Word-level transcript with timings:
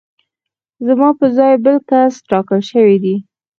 زما 0.85 1.09
په 1.19 1.25
ځای 1.37 1.53
بل 1.63 1.75
کس 1.89 2.13
ټاکل 2.29 2.59
شوی 2.71 2.97
دی 3.03 3.15